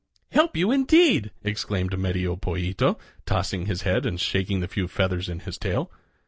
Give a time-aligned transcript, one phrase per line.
[0.31, 5.41] "Help you, indeed!" exclaimed Medio Pollito, tossing his head and shaking the few feathers in
[5.41, 5.91] his tail.